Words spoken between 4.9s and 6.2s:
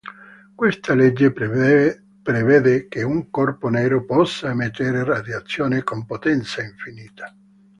radiazione con